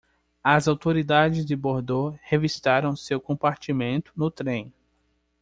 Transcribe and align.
As 0.43 0.67
autoridades 0.67 1.45
de 1.45 1.55
Bordeaux 1.55 2.17
revistaram 2.27 2.95
seu 2.95 3.21
compartimento 3.21 4.11
no 4.15 4.31
trem. 4.31 4.73